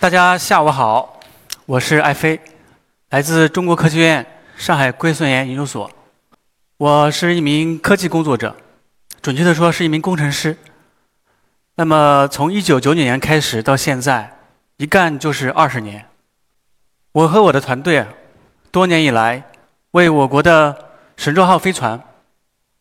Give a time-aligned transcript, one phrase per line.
[0.00, 1.20] 大家下午好，
[1.66, 2.40] 我是艾飞，
[3.10, 4.24] 来自中国科学院
[4.56, 5.90] 上海硅酸盐研究所。
[6.78, 8.56] 我是一名科技工作者，
[9.20, 10.56] 准确的说是一名工程师。
[11.74, 14.38] 那么从一九九九年开始到现在，
[14.78, 16.06] 一干就是二十年。
[17.12, 18.08] 我和我的团队啊
[18.70, 19.44] 多年以来
[19.90, 22.02] 为我国的神舟号飞船、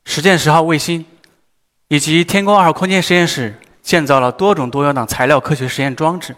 [0.05, 1.05] 实践十号卫星
[1.89, 6.33] 以及天宫二号空间实验室建造了多种多样的材料科学实验装置。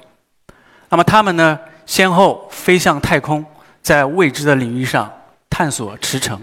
[0.91, 3.43] 那么他们呢，先后飞向太空，
[3.81, 5.09] 在未知的领域上
[5.49, 6.37] 探索驰骋。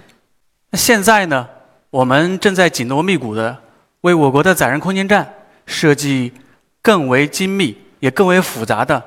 [0.71, 1.47] 那现在呢，
[1.91, 3.55] 我们正在紧锣密鼓的
[4.01, 5.35] 为我国的载人空间站
[5.67, 6.33] 设计
[6.81, 9.03] 更为精密也更为复杂的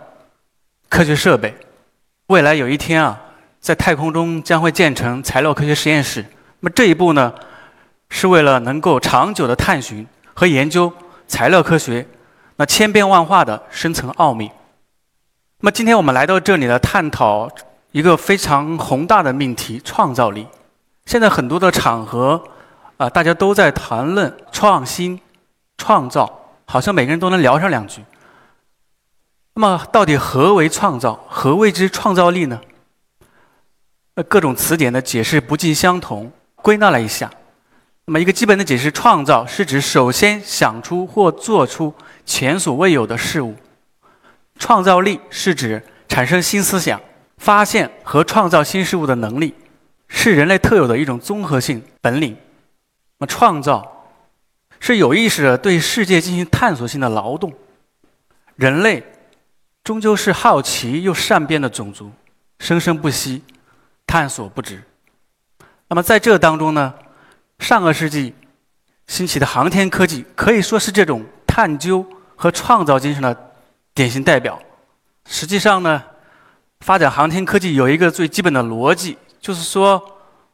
[0.88, 1.52] 科学设备。
[2.28, 3.20] 未来有一天啊，
[3.60, 6.24] 在太空中将会建成材料科学实验室。
[6.60, 7.34] 那么这一步呢，
[8.10, 10.06] 是为了能够长久的探寻
[10.36, 10.94] 和研究
[11.28, 12.06] 材料科学
[12.58, 14.52] 那千变万化的深层奥秘。
[15.64, 17.48] 那么今天我们来到这里呢，探讨
[17.92, 20.48] 一个非常宏大的命题——创造力。
[21.06, 22.44] 现在很多的场合
[22.98, 25.22] 啊，大家都在谈论创新、
[25.78, 28.04] 创造，好像每个人都能聊上两句。
[29.54, 31.20] 那么，到底何为创造？
[31.30, 32.60] 何谓之创造力呢？
[34.16, 36.32] 呃，各种词典的解释不尽相同。
[36.56, 37.30] 归纳了一下，
[38.06, 41.94] 那么一个基本的解释：创造是指首先想出或做出
[42.26, 43.56] 前所未有的事物。
[44.62, 47.02] 创造力是指产生新思想、
[47.40, 49.56] 发现和创造新事物的能力，
[50.08, 52.38] 是人类特有的一种综合性本领。
[53.18, 54.06] 那么，创造
[54.80, 57.52] 是有意识的对世界进行探索性的劳动。
[58.56, 59.04] 人类
[59.84, 62.12] 终究是好奇又善变的种族，
[62.60, 63.42] 生生不息，
[64.06, 64.84] 探索不止。
[65.88, 66.94] 那么，在这当中呢，
[67.58, 68.36] 上个世纪
[69.08, 73.48] 兴起的航天科技可以说是这种探究和创造精神的。
[73.94, 74.58] 典型代表，
[75.26, 76.02] 实际上呢，
[76.80, 80.02] 发展航天科技有一个最基本的逻辑，就是说，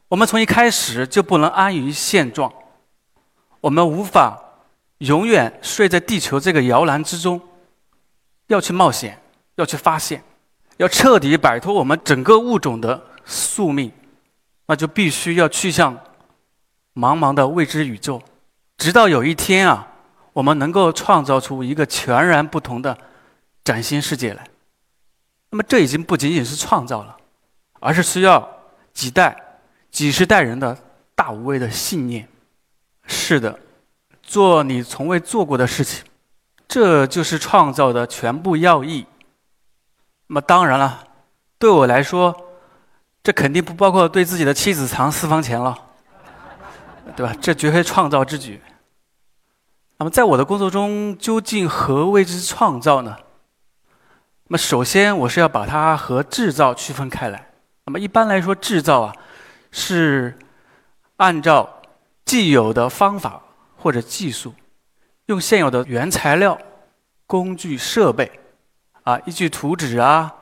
[0.08, 2.52] 我们从一开始就不能安于现状，
[3.60, 4.36] 我们无法
[4.98, 7.40] 永远睡在地球这个摇篮之中，
[8.48, 9.20] 要去冒险，
[9.54, 10.22] 要去发现，
[10.78, 13.92] 要彻底摆脱我们整个物种的宿命，
[14.66, 15.96] 那就必须要去向
[16.94, 18.20] 茫茫的未知宇宙，
[18.78, 19.86] 直到有一天啊，
[20.32, 22.98] 我们能够创造出一个全然不同的。
[23.68, 24.48] 崭新世界来，
[25.50, 27.14] 那么这已经不仅仅是创造了，
[27.80, 28.48] 而是需要
[28.94, 30.74] 几代、几十代人的
[31.14, 32.26] 大无畏的信念。
[33.06, 33.60] 是的，
[34.22, 36.02] 做你从未做过的事情，
[36.66, 39.04] 这就是创造的全部要义。
[40.28, 41.06] 那么当然了，
[41.58, 42.34] 对我来说，
[43.22, 45.76] 这肯定不包括对自己的妻子藏私房钱了，
[47.14, 47.36] 对吧？
[47.38, 48.62] 这绝非创造之举。
[49.98, 53.14] 那么在我的工作中，究竟何谓之创造呢？
[54.50, 57.50] 那么，首先我是要把它和制造区分开来。
[57.84, 59.12] 那么，一般来说，制造啊，
[59.70, 60.38] 是
[61.18, 61.82] 按照
[62.24, 63.42] 既有的方法
[63.76, 64.54] 或者技术，
[65.26, 66.58] 用现有的原材料、
[67.26, 68.40] 工具、设备，
[69.02, 70.34] 啊，依据图纸啊、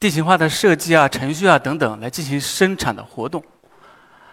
[0.00, 3.40] 地形化的设计啊、程序啊等等来进行生产的活动。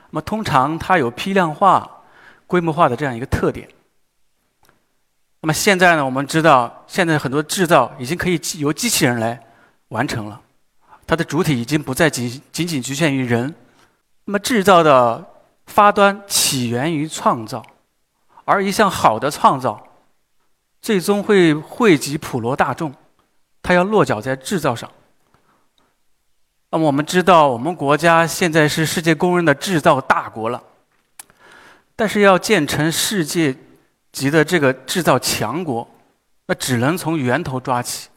[0.09, 1.87] 那么，通常它有批量化、
[2.47, 3.69] 规模化的这样一个特点。
[5.41, 6.03] 那么现在呢？
[6.03, 9.41] 我们知道，现在很多制造已经可以由机器人来
[9.87, 10.41] 完成了，
[11.07, 13.55] 它的主体已经不再仅仅仅局限于人。
[14.25, 15.25] 那么制造的
[15.67, 17.65] 发端起源于创造，
[18.43, 19.81] 而一项好的创造，
[20.81, 22.93] 最终会惠及普罗大众，
[23.63, 24.91] 它要落脚在制造上。
[26.69, 30.61] 那么我们知道，我们国家现在是世界公认的制造大国了，
[31.95, 33.55] 但是要建成世界。
[34.11, 35.87] 级的这个制造强国，
[36.47, 38.09] 那只能从源头抓起，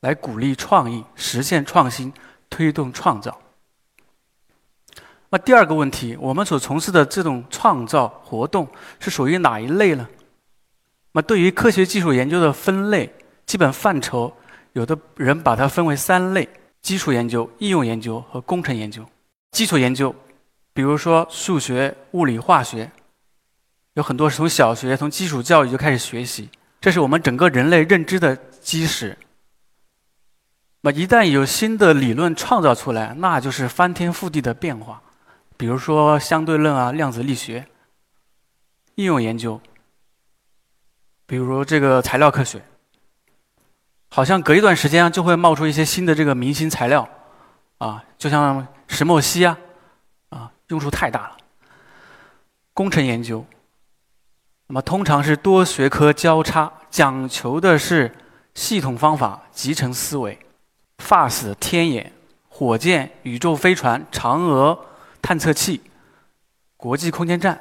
[0.00, 2.12] 来鼓励创意，实现创新，
[2.48, 3.38] 推动创造。
[5.28, 8.66] 那第二个问题，我们所从事的这种创造活动
[8.98, 10.08] 是属于哪一类呢？
[11.12, 13.12] 那对于科学技术研究的分类，
[13.44, 14.32] 基本范畴，
[14.72, 16.48] 有的人把它分为三类：
[16.80, 19.04] 基础研究、应用研究和工程研究。
[19.50, 20.14] 基础研究，
[20.72, 22.90] 比如说数学、物理、化学。
[23.96, 26.50] 有很多是从小学、从基础教育就开始学习，
[26.80, 29.16] 这是我们整个人类认知的基石。
[30.82, 35.02] 那一旦有新的理论创造出来，那就是翻天覆地的变化。
[35.56, 37.66] 比如说相对论啊、量子力学。
[38.96, 39.60] 应用研究，
[41.26, 42.62] 比如这个材料科学，
[44.08, 47.06] 好像隔一段时间就会冒出一些新的这个明星材料，
[47.76, 49.58] 啊，就像石墨烯啊，
[50.30, 51.36] 啊，用处太大了。
[52.72, 53.44] 工程研究。
[54.68, 58.12] 那么通常是多学科交叉，讲求的是
[58.54, 60.36] 系统方法、集成思维。
[60.98, 62.12] FAST 天眼、
[62.48, 64.76] 火箭、宇宙飞船、嫦娥
[65.22, 65.80] 探测器、
[66.76, 67.56] 国际空间站，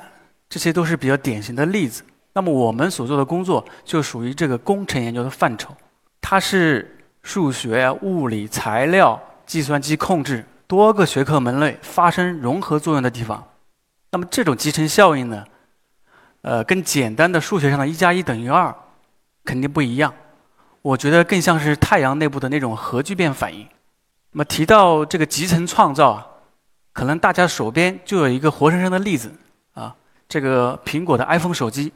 [0.49, 2.03] 这些都是比较典型的例子。
[2.33, 5.75] 那么我们所做的工作就属于这个工程研究的范畴，
[6.19, 13.43] 它是数学、物理、材料、计算机控制多个学科门类发生融合作用的地方。
[14.11, 15.45] 那么这种集成效应呢，
[16.45, 18.74] 呃，跟简单的数学上的一加一等于二
[19.44, 20.13] 肯定不一样。
[20.83, 23.68] 我觉得更像是太阳内部的那种核聚变反应。
[24.31, 26.27] 那么提到这个集成创造啊，
[26.94, 29.33] 可能大家手边就有一个活生生的例子
[29.74, 29.95] 啊，
[30.30, 31.92] 这个苹果的 iPhone 手机，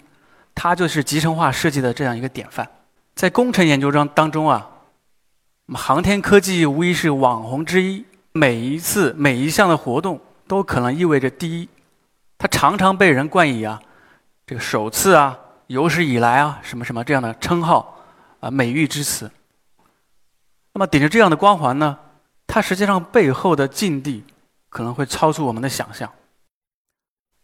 [0.56, 2.68] 它就是集成化设计的这样一个典范。
[3.13, 4.68] 在工程研究中当中啊，
[5.75, 11.69] 航天科技无疑是网红之一，每一次每一项的活动都可能意味着第一，
[12.40, 13.80] 它常常被人冠以啊
[14.50, 17.96] 这个首次啊有史以来啊什么什么这样的称号。
[18.40, 19.30] 啊，美誉之词。
[20.74, 22.00] 那么顶着这样的光环呢，
[22.48, 24.24] 它实际上背后的境地
[24.69, 26.12] 可能会超出我们的想象。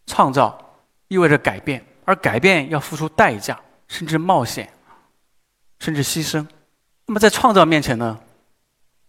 [0.06, 4.72] 创造意味着改变，而改变要付出代价，甚至冒险，
[5.78, 6.44] 甚至牺牲。
[7.04, 8.18] 那么在创造面前呢，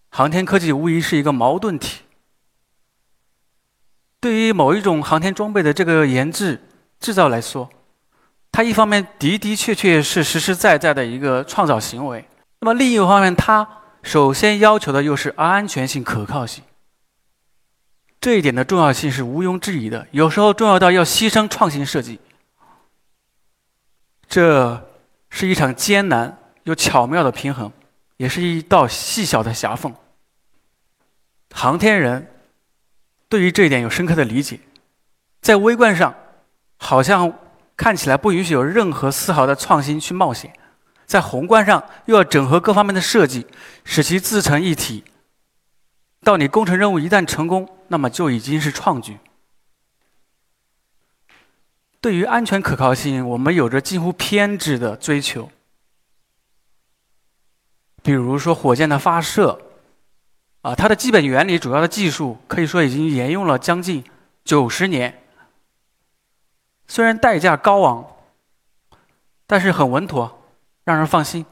[0.10, 2.04] 航天科技无疑是一个矛盾体。
[4.20, 6.62] 对于某一种航天装备的这个研制
[7.00, 7.68] 制造来说，
[8.58, 12.28] 它一方面的的确确是实实在在的一个创造行为，
[12.60, 13.70] 那么另一方面，它
[14.02, 16.64] 首先要求的又是安全性、可靠性。
[18.20, 22.20] 这一点的重要性是毋庸置疑的，有时候重要到要牺牲创新设计。
[24.28, 24.90] 这
[25.30, 27.72] 是一场艰难又巧妙的平衡，
[28.16, 29.94] 也是一道细小的狭缝。
[31.54, 32.28] 航天人
[33.30, 34.60] 对于这一点有深刻的理解，
[35.42, 36.16] 在微观上，
[36.78, 37.32] 好像。
[37.78, 40.52] 看起来不允许有任何丝毫的创新去冒险，
[41.06, 43.46] 在宏观上又要整合各方面的设计，
[43.86, 45.06] 使其自成一体。
[46.24, 49.20] 到你工程任务一旦成功，那么就已经是创举。
[52.02, 55.50] 对于安全可靠性，我们有着近乎偏执的追求。
[58.02, 59.62] 比如说火箭的发射，
[60.62, 64.04] 啊，它的基本原理、主要的技术，可以说已经沿用了将近
[64.44, 65.27] 九十年。
[66.88, 68.06] 虽然代价高昂，
[69.46, 70.42] 但是很稳妥，
[70.84, 71.46] 让人放心。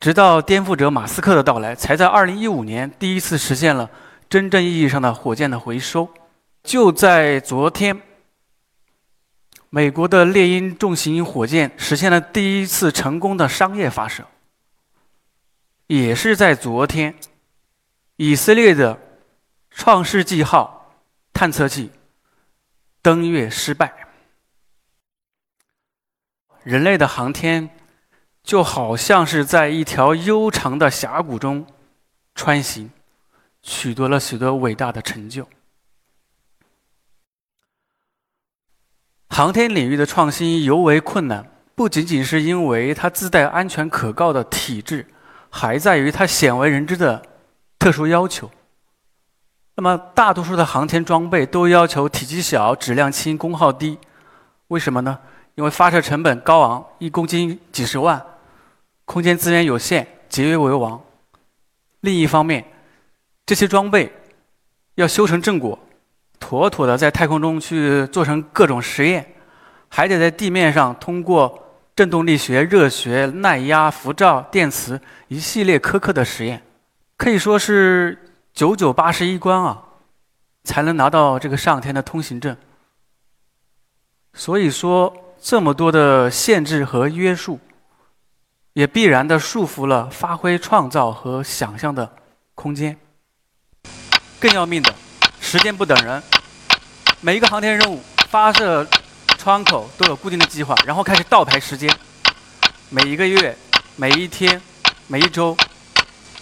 [0.00, 3.90] 直到颠覆者马斯克的到来，才在2015年第一次实现了
[4.28, 6.08] 真正意义上的火箭的回收。
[6.62, 8.02] 就在昨天，
[9.70, 14.24] 美国的猎鹰重型火箭实现了第一次成功的商业发射。
[15.86, 17.14] 也是在昨天，
[18.16, 18.98] 以色列的
[19.70, 20.94] 创世纪号
[21.32, 21.90] 探测器。
[23.04, 23.92] 登月失败，
[26.62, 27.68] 人类的航天
[28.42, 31.66] 就好像是在一条悠长的峡谷中
[32.34, 32.90] 穿行，
[33.60, 35.46] 取得了许多伟大的成就。
[39.28, 45.06] 航天领域的创新尤为困难，不仅仅是因为它自带安全可靠的体制，
[45.50, 47.22] 还在于它鲜为人知的
[47.78, 48.50] 特殊要求。
[49.76, 53.98] 那么，大多数的航天装备都要求体积小、质量轻、功耗低，
[54.68, 55.18] 为什么呢？
[55.56, 58.24] 因为发射成本高昂，一公斤几十万，
[59.04, 61.02] 空间资源有限，节约为王。
[62.02, 62.64] 另一方面，
[63.44, 64.12] 这些装备
[64.94, 65.76] 要修成正果，
[66.38, 69.34] 妥妥的在太空中去做成各种实验，
[69.88, 71.60] 还得在地面上通过
[71.96, 76.62] 振动力学、热学、耐压、辐照、电磁一系列苛刻的实验，
[77.16, 78.23] 可以说是。
[78.54, 79.82] 九九八十一关啊，
[80.62, 82.56] 才能拿到这个上天的通行证。
[84.32, 87.58] 所以说，这么多的限制和约束，
[88.74, 92.08] 也必然的束缚了发挥创造和想象的
[92.54, 92.96] 空间。
[94.38, 94.94] 更要命的，
[95.40, 96.22] 时间不等人，
[97.20, 98.86] 每一个航天任务发射
[99.36, 101.92] 窗口都有固定的计划，然后开始倒排时间，
[102.88, 103.56] 每一个月、
[103.96, 104.62] 每一天、
[105.08, 105.56] 每一周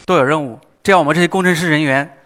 [0.05, 0.61] 都有任务。
[0.83, 2.19] 这样，我们这些工程师人员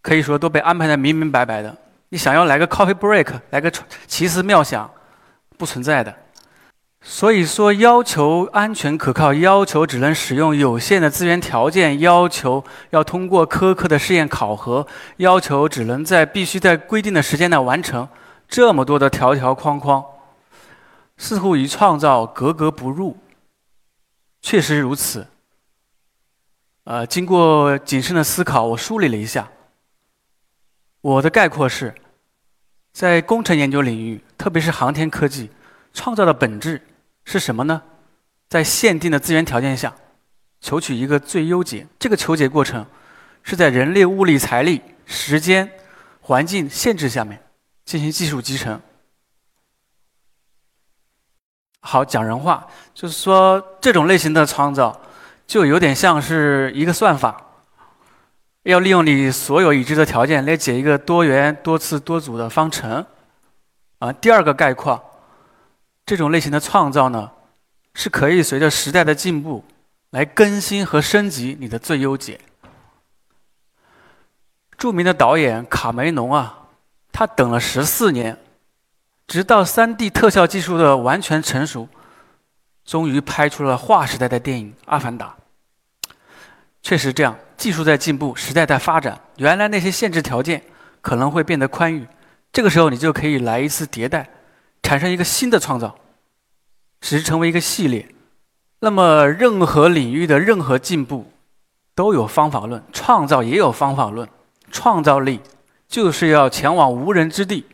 [0.00, 1.76] 可以说都被安排的明明白白的。
[2.10, 3.72] 你想要来个 coffee break，来个
[4.06, 4.88] 奇思妙想，
[5.58, 6.14] 不存在的。
[7.02, 18.08] 所以说，要求安全可靠，要求只能使用有限的资源条件，要求要通过苛刻的试验考核，要求只能在必须在规定的时间内完成，
[18.48, 20.02] 这么多的条条框框，
[21.18, 23.18] 似乎与创造格格不入。
[24.40, 25.26] 确实如此。
[26.84, 29.50] 呃，经过谨慎的思考，我梳理了一下。
[31.00, 31.94] 我的概括是，
[32.92, 35.50] 在工程研究领域，特别是航天科技，
[35.94, 36.86] 创造的本质
[37.24, 37.82] 是什么呢？
[38.48, 39.94] 在限定的资源条件下，
[40.60, 41.86] 求取一个最优解。
[41.98, 42.86] 这个求解过程
[43.42, 45.70] 是在人力、物力、财力、时间、
[46.20, 47.42] 环境限制下面
[47.86, 48.80] 进行技术集成。
[51.80, 54.98] 好，讲人话，就是说这种类型的创造，
[55.46, 57.40] 就有点像是一个算法，
[58.62, 63.04] 要利用你所有已知的条件来解一个多元、多次、多组的方程。
[63.98, 65.10] 啊，第二个概括。
[66.06, 67.30] 这种类型的创造呢，
[67.94, 69.64] 是可以随着时代的进步
[70.10, 72.38] 来更新和升级你的最优解。
[74.76, 76.66] 著名的导演卡梅隆啊，
[77.10, 78.36] 他等了十四年，
[79.26, 81.88] 直到 3D 特效技术的完全成熟，
[82.84, 85.34] 终于拍出了划时代的电影《阿凡达》。
[86.82, 90.62] 确实这样，技术在进步，时代在发展，原来那些限制条件
[91.00, 92.06] 可能会变得宽裕，
[92.52, 94.28] 这个时候你就可以来一次迭代。
[94.82, 95.96] 产生一个新的创造，
[97.00, 98.06] 使之成为一个系列。
[98.80, 101.32] 那么，任何领域的任何进步
[101.94, 104.28] 都有方法论，创造也有方法论。
[104.70, 105.40] 创造力
[105.88, 107.64] 就是要前往无人之地，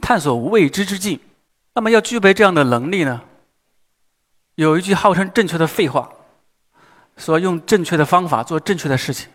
[0.00, 1.20] 探索未知之境。
[1.74, 3.22] 那么，要具备这样的能力呢？
[4.60, 6.06] 有一句号称正确的废话，
[7.16, 9.30] 说用正确的方法做正确的事情。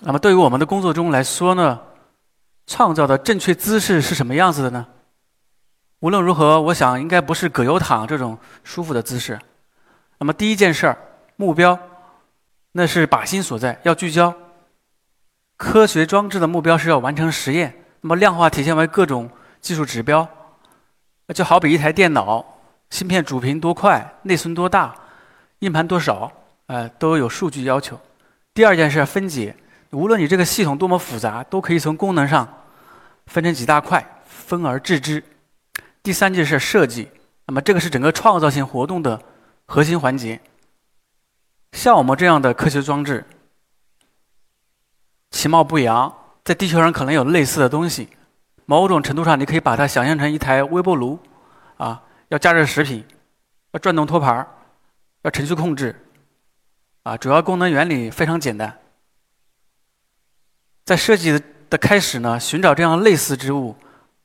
[0.00, 1.80] 那么，对于我们的工作中来说呢，
[2.66, 4.86] 创造的正确姿势是什么样子的呢？
[6.00, 9.40] 无论如何，我想应该不是葛优躺这种舒服的姿势。
[10.18, 10.98] 那么第一件事儿，
[11.36, 11.78] 目标，
[12.72, 14.34] 那是靶心所在，要聚焦。
[15.56, 19.30] 科学装置的目标是要完成实验，那么量化体现为各种
[19.62, 20.28] 技术指标。
[21.34, 22.44] 就好比一台电脑，
[22.90, 24.94] 芯片主频多快，内存多大，
[25.60, 26.30] 硬盘多少，
[26.66, 27.98] 呃，都有数据要求。
[28.52, 29.56] 第二件事，分解，
[29.90, 32.46] 无论你这个系统多么复杂，都可以从功能上
[33.26, 35.22] 分成几大块，分而治之。
[36.02, 37.08] 第三件事设计，
[37.46, 39.20] 那么这个是整个创造性活动的
[39.66, 40.40] 核心环节。
[41.72, 43.24] 像我们这样的科学装置，
[45.30, 48.08] 其貌不扬，在地球上可能有类似的东西。
[48.66, 51.18] 某种程度上，你可以把它想象成一台微波炉，
[51.76, 53.04] 啊，要加热食品，
[53.72, 54.44] 要转动托盘，
[55.22, 55.94] 要程序控制，
[57.04, 58.76] 啊，主要功能原理非常简单。
[60.84, 63.76] 在设计的开始呢，寻找这样类似之物。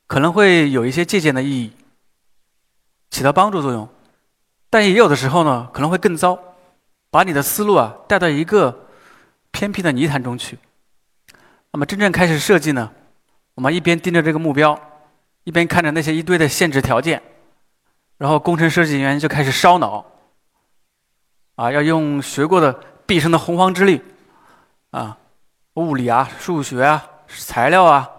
[0.08, 1.74] 可能会有一些借鉴的意义，
[3.10, 3.90] 起到帮助作用，
[4.70, 6.38] 但也有的时候呢，可能会更糟，
[7.10, 8.88] 把你的思路啊带到一个
[9.50, 10.60] 偏僻的泥潭中去。
[11.72, 12.92] 那么真正开始设计呢，
[13.56, 14.80] 我们一边盯着这个目标，
[15.44, 17.20] 一边看着那些一堆的限制条件，
[18.18, 20.06] 然后工程设计人员就开始烧脑，
[21.56, 22.74] 啊，要用学过的
[23.06, 24.02] 毕生的洪荒之力，
[24.92, 25.18] 啊，
[25.74, 28.12] 物理啊、数学啊、材料啊。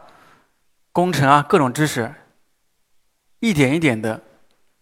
[0.93, 2.11] 工程啊，各种知识，
[3.41, 4.19] 一点一点的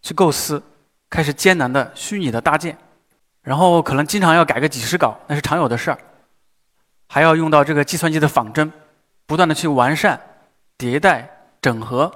[0.01, 0.63] 去构思，
[1.09, 2.77] 开始艰难的虚拟的搭建，
[3.41, 5.99] 然后可能经常要改个几十稿，那是常有的事儿。
[7.09, 8.71] 还要用到这个计算机的仿真，
[9.25, 10.17] 不断的去完善、
[10.77, 11.29] 迭代、
[11.61, 12.09] 整合，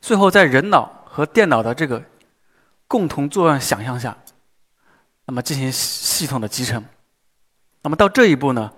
[0.00, 2.02] 最后在人脑和电脑的这个
[2.90, 4.18] 共同作用想象下，
[5.26, 6.84] 那么进行系统的集成。
[7.82, 8.72] 那么到这一步呢，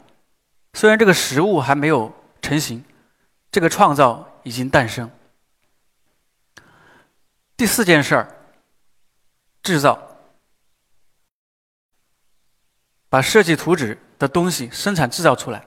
[0.75, 2.85] 虽然这个实物还没有成型，
[3.51, 4.29] 这个创造。
[4.45, 5.09] 已经诞生。
[7.57, 8.37] 第四件事儿，
[9.63, 9.97] 制造，
[13.09, 15.65] 把设计图纸的东西生产制造出来，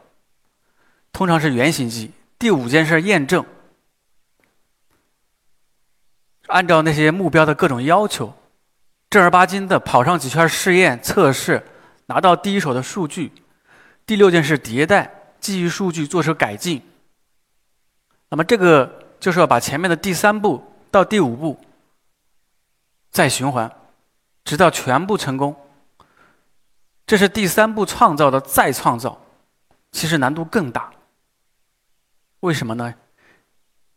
[1.13, 2.11] 通常是原型机。
[2.37, 3.45] 第五件事，验证，
[6.47, 8.33] 按照那些目标的各种要求，
[9.09, 11.63] 正儿八经的跑上几圈试验测试，
[12.07, 13.31] 拿到第一手的数据。
[14.05, 16.81] 第六件事，迭代，基于数据做出改进。
[18.29, 21.59] 那么这个就是要把前面的第三步到第五步
[23.09, 23.71] 再循环，
[24.43, 25.55] 直到全部成功。
[27.07, 29.19] 这是第三步创造的再创造，
[29.91, 30.91] 其实难度更大。
[32.41, 32.93] 为什么呢？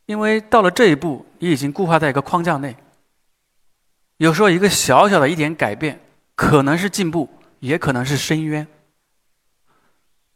[0.09, 2.75] 因为到了这一步，你已经固化在一个框架内。
[4.17, 6.01] 有时候一个小小的一点改变，
[6.35, 7.29] 可能是进步，
[7.61, 8.67] 也可能是深渊。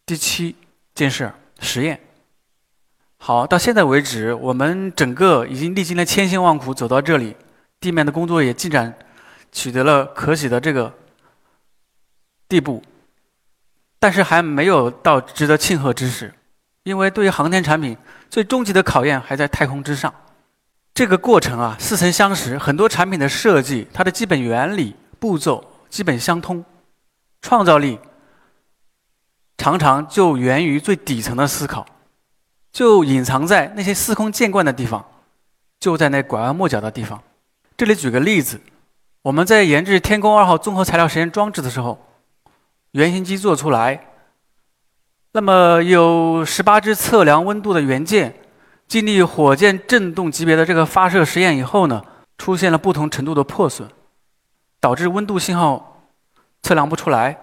[0.05, 0.55] 第七
[0.95, 1.99] 件事，实验。
[3.17, 7.35] 好，到现在为止，我们整个已经历经了千辛万苦走到这里，
[7.81, 8.95] 地面的工作也进展，
[9.53, 10.93] 取得了可喜的这个
[12.47, 12.83] 地步，
[13.99, 16.35] 但是还没有到值得庆贺之时，
[16.85, 17.97] 因为对于航天产品
[18.29, 20.13] 最终极的考验还在太空之上。
[20.95, 26.65] 这个过程啊，似曾相识，很多产品的设计，它的基本原理、步骤基本相通，
[27.41, 27.99] 创造力
[29.57, 31.87] 常常就源于最底层的思考。
[32.73, 35.05] 就隐藏在那些司空见惯的地方，
[35.79, 37.23] 就在那拐弯抹角的地方。
[37.77, 38.61] 这里举个例子，
[39.21, 41.99] 我们在研制天宫二号综合材料实验装置的时候，
[42.93, 44.12] 原型机做出来，
[45.35, 48.35] 那么有十八只测量温度的元件，
[48.87, 52.05] 经历火箭振动级别的这个发射实验以后呢，
[52.37, 53.89] 出现了不同程度的破损，
[54.79, 56.03] 导致温度信号
[56.63, 57.41] 测量不出来。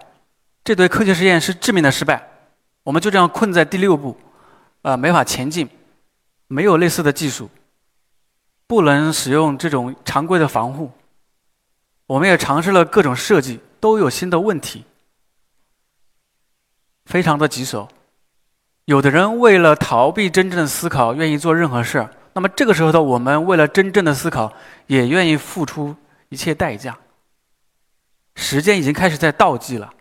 [0.63, 2.21] 这对科学实验是致命的失败，
[2.83, 4.15] 我们就这样困在第六步，
[4.83, 5.67] 啊，没法前进，
[6.47, 7.49] 没有类似的技术，
[8.67, 10.91] 不能使用这种常规的防护。
[12.05, 14.85] 我们也尝试了各种设计，都有新的问题，
[17.09, 17.89] 非常的棘手。
[18.85, 22.13] 有的人为了逃避真正的思考，愿意做任何事儿。
[22.33, 24.53] 那么这个时候的我们，为了真正的思考，
[24.85, 25.95] 也愿意付出
[26.29, 26.95] 一切代价。
[28.35, 29.91] 时间已经开始在倒计了。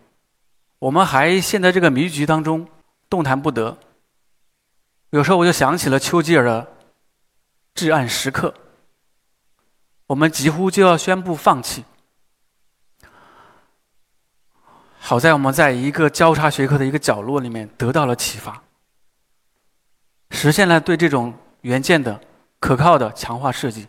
[0.77, 2.67] 我们还陷在这个迷局当中，
[3.09, 3.75] 动弹不得。
[5.09, 6.67] 有时候我就想起了丘吉尔的
[7.73, 8.53] 至暗时刻，
[10.05, 11.83] 我们几乎就要宣布放弃。
[15.01, 18.61] 好在我们在一个交叉学科的一个角落里面得到了启发，
[20.29, 22.21] 实现了对这种元件的
[22.59, 23.87] 可靠的强化设计，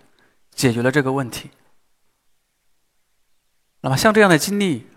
[0.52, 1.50] 解决了这个问题。
[3.83, 4.88] 那么像这样的经历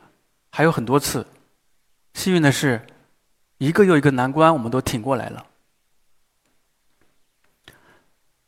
[0.50, 1.28] 还有很多次。
[2.14, 2.86] 幸运的是，
[3.58, 5.46] 一个又一个难关，我们都挺过来了。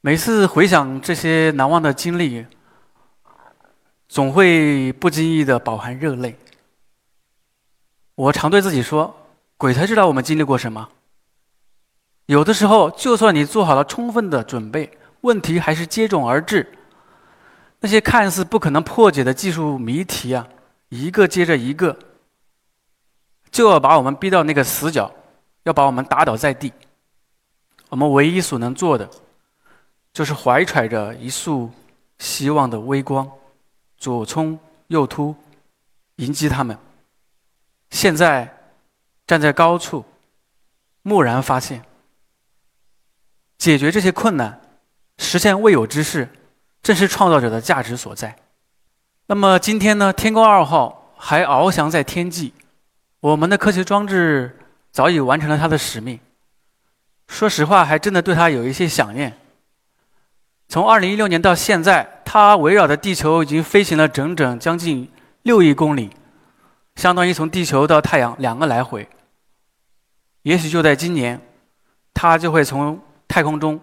[0.02, 2.46] 每次回想这些难忘的经历，
[4.08, 6.38] 总会不经意的饱含热泪。
[8.16, 9.16] 我常对自己说
[9.58, 10.90] ：“鬼才知道我们经历过什么。”
[12.28, 16.72] 有的时候，就算你做好了充分的准备，问题还是接踵而至。
[17.82, 20.48] 那些看似不可能破解的技术谜题啊，
[20.90, 21.98] 一个接着一个。
[23.52, 25.12] 就要把我们逼到那个死角，
[25.64, 26.74] 要把我们打倒在地。
[27.90, 29.10] 我们唯一所能做的，
[30.12, 31.70] 就是怀揣着一束
[32.18, 33.30] 希望的微光，
[33.98, 34.58] 左冲
[34.88, 35.36] 右突，
[36.16, 36.78] 迎击他们。
[37.90, 38.58] 现在
[39.28, 40.06] 站在高处，
[41.04, 41.84] 蓦然发现，
[43.58, 44.62] 解决这些困难，
[45.18, 46.30] 实现未有之事，
[46.82, 48.36] 正是创造者的价值所在。
[49.28, 50.14] 那么今天呢？
[50.14, 52.54] 天宫二号还翱翔在天际。
[53.22, 54.60] 我们的科学装置
[54.92, 56.20] 早已完成了它的使命。
[57.28, 59.36] 说实话，还真的对它有一些想念。
[60.68, 66.12] 从2016年到现在，它围绕着地球已经飞行了整整将近六亿公里，
[66.96, 69.08] 相当于从地球到太阳两个来回。
[70.44, 71.42] 也许就在今年，
[72.14, 73.80] 它就会从太空中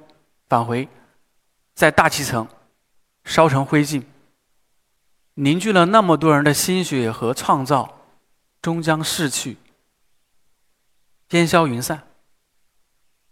[0.48, 0.88] 返回，
[1.74, 2.46] 在大气层
[3.24, 4.02] 烧成灰烬。
[5.34, 7.98] 凝聚了那么多人的心血和创造。
[8.62, 9.56] 终将逝去，
[11.30, 12.00] 烟消云散。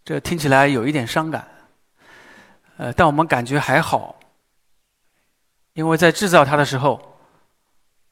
[0.04, 1.48] 这听起来有一点伤感，
[2.78, 4.18] 呃，但我们感觉还好，
[5.74, 7.09] 因为在制造它的时候，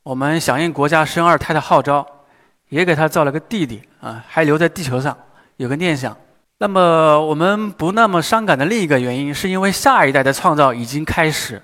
[0.02, 2.06] 我们响应国家生二胎的号召，
[2.68, 5.16] 也给他造了个弟弟啊，还留在地球上，
[5.56, 6.16] 有个念想。
[6.58, 11.62] 那么我们不那么伤感的另一个原因，是因为下一代的创造已经开始，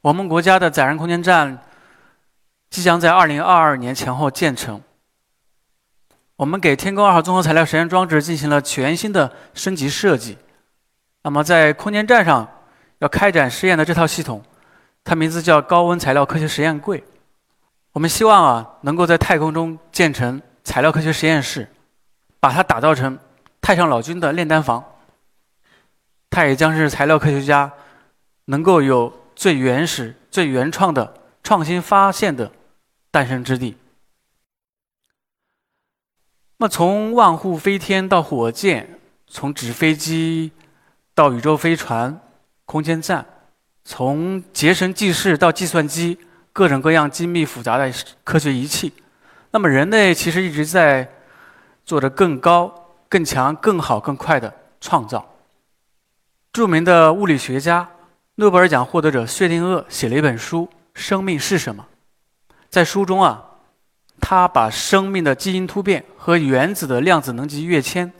[0.00, 1.58] 我们国家的载人空间站。
[2.68, 4.82] 即将在二零二二年前后建成。
[6.34, 10.36] 我们给天宫二号综合材料实验装置进行了全新的升级设计。
[11.22, 12.46] 那么，在空间站上
[12.98, 14.42] 要开展实验的这套系统，
[15.04, 17.02] 它名字叫高温材料科学实验柜。
[17.96, 21.66] 我们希望啊，能够在太空中建成材料科学实验室，
[22.38, 23.18] 把它打造成
[23.62, 24.84] 太上老君的炼丹房。
[26.28, 27.72] 它也将是材料科学家
[28.44, 32.52] 能够有最原始、最原创的创新发现的。
[33.10, 33.74] 诞生之地。
[36.58, 40.52] 那，从万户飞天到火箭，从纸飞机
[41.14, 42.20] 到宇宙飞船、
[42.66, 43.24] 空间站，
[43.86, 46.18] 从结绳记事到计算机，
[46.56, 47.92] 各种各样精密复杂的
[48.24, 48.90] 科学仪器。
[49.50, 51.06] 那么，人类其实一直在
[51.84, 55.34] 做着更高、更强、更好、更快的创造。
[56.54, 57.86] 著名的物理学家、
[58.36, 61.86] 诺贝尔奖获得者薛定谔写了一本书《生命是什么》。
[62.70, 63.44] 在书中啊，
[64.18, 68.10] 他把生命的基因突变和原子的量子能级跃迁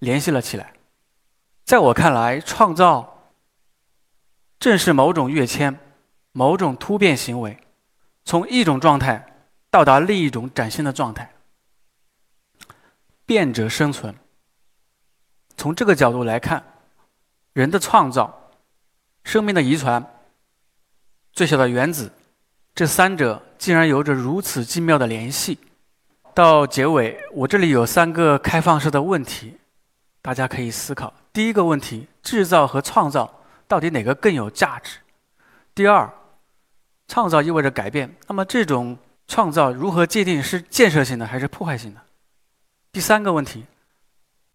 [0.00, 0.74] 联系了起来。
[1.64, 3.30] 在我看来，创造
[4.60, 5.78] 正是某种跃迁、
[6.32, 7.56] 某种突变行为，
[8.26, 9.24] 从一种状态
[9.70, 11.32] 到达另一种崭新的状态。
[13.24, 14.14] 变者生存。
[15.56, 16.62] 从这个角度来看，
[17.54, 18.52] 人的创造、
[19.24, 20.04] 生命的遗传、
[21.32, 22.12] 最小的原子，
[22.74, 23.42] 这三者。
[23.58, 25.58] 竟然有着如此精妙的联系。
[26.34, 29.56] 到结尾，我这里有三个开放式的问题，
[30.20, 31.14] 大家可以思考。
[31.32, 34.98] 第一个问题：制造和创造到底哪个更有价值？
[35.74, 36.12] 第二，
[37.08, 42.00] 创造意味着改变，那么这种创造如何界定是建设性的还是破坏性的？
[42.92, 43.64] 第三个问题，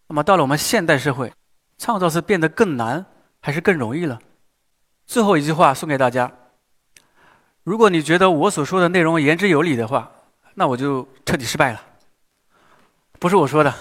[0.08, 1.32] 那么到了我们现代社会，
[1.78, 3.04] 创造是变得更难
[3.40, 4.18] 还是更容易了？
[5.06, 6.30] 最后一句话送给大家：
[7.64, 10.10] 如果你觉得我所说的内容言之有理的话，
[10.54, 11.80] 那我就彻底失败了。
[13.18, 13.74] 不是我说的，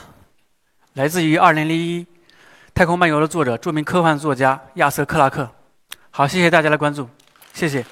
[0.93, 2.03] 来自于二零零一
[2.73, 5.49] 《太空漫游》的作者、著名科幻作家亚瑟·克拉克。
[6.09, 7.09] 好，谢谢大家的关注，
[7.53, 7.85] 谢谢。